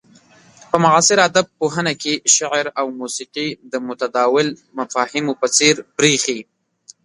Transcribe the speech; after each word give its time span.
په 0.69 0.77
معاصر 0.83 1.17
ادب 1.29 1.45
پوهنه 1.59 1.93
کې 2.01 2.13
شعر 2.35 2.65
او 2.79 2.85
موسيقي 2.99 3.47
د 3.71 3.73
متداول 3.87 4.47
مفاهيمو 4.79 5.33
په 5.41 5.47
څير 5.57 5.75
بريښي. 5.97 6.39